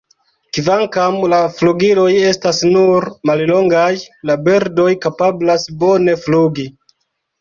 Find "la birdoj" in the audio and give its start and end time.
4.31-4.89